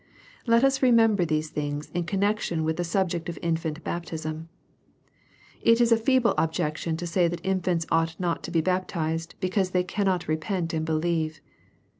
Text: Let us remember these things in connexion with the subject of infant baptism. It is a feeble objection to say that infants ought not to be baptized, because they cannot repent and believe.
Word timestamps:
Let 0.47 0.63
us 0.63 0.81
remember 0.81 1.25
these 1.25 1.51
things 1.51 1.91
in 1.91 2.05
connexion 2.05 2.63
with 2.63 2.77
the 2.77 2.83
subject 2.83 3.29
of 3.29 3.37
infant 3.43 3.83
baptism. 3.83 4.49
It 5.61 5.79
is 5.79 5.91
a 5.91 5.95
feeble 5.95 6.33
objection 6.39 6.97
to 6.97 7.05
say 7.05 7.27
that 7.27 7.45
infants 7.45 7.85
ought 7.91 8.19
not 8.19 8.41
to 8.45 8.51
be 8.51 8.61
baptized, 8.61 9.35
because 9.39 9.69
they 9.69 9.83
cannot 9.83 10.27
repent 10.27 10.73
and 10.73 10.87
believe. 10.87 11.39